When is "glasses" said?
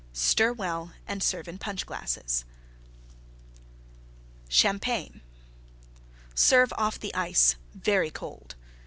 1.85-2.43